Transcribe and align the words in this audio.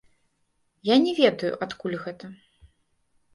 Я 0.89 0.95
не 1.03 1.13
ведаю, 1.19 1.51
адкуль 1.67 1.99
гэта. 2.07 2.31